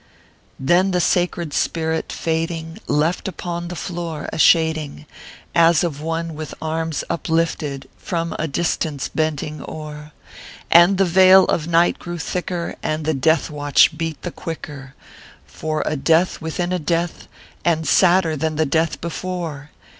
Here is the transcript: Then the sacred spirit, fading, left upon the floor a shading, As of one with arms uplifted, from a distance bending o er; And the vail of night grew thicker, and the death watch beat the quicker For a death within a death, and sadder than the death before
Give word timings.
Then 0.59 0.89
the 0.89 0.99
sacred 0.99 1.53
spirit, 1.53 2.11
fading, 2.11 2.79
left 2.87 3.27
upon 3.27 3.67
the 3.67 3.75
floor 3.75 4.27
a 4.33 4.39
shading, 4.39 5.05
As 5.53 5.83
of 5.83 6.01
one 6.01 6.33
with 6.33 6.55
arms 6.59 7.03
uplifted, 7.07 7.87
from 7.99 8.35
a 8.39 8.47
distance 8.47 9.09
bending 9.09 9.63
o 9.67 9.89
er; 9.89 10.11
And 10.71 10.97
the 10.97 11.05
vail 11.05 11.43
of 11.45 11.67
night 11.67 11.99
grew 11.99 12.17
thicker, 12.17 12.73
and 12.81 13.05
the 13.05 13.13
death 13.13 13.51
watch 13.51 13.95
beat 13.95 14.19
the 14.23 14.31
quicker 14.31 14.95
For 15.45 15.83
a 15.85 15.95
death 15.95 16.41
within 16.41 16.73
a 16.73 16.79
death, 16.79 17.27
and 17.63 17.87
sadder 17.87 18.35
than 18.35 18.55
the 18.55 18.65
death 18.65 19.01
before 19.01 19.69